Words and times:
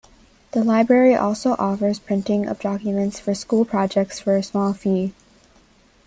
The 0.53 0.63
library 0.63 1.13
also 1.13 1.55
offers 1.59 1.99
printing 1.99 2.47
of 2.47 2.59
documents 2.59 3.19
for 3.19 3.35
school 3.35 3.65
projects 3.65 4.19
for 4.19 4.35
a 4.35 4.41
small 4.41 4.73
fee. 4.73 5.13